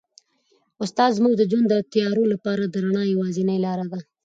استاد 0.83 1.11
زموږ 1.17 1.33
د 1.37 1.43
ژوند 1.49 1.67
د 1.69 1.75
تیارو 1.93 2.23
لپاره 2.33 2.63
د 2.65 2.75
رڼا 2.85 3.03
یوازینۍ 3.13 3.57
لاره 3.65 3.85
ده. 3.91 3.99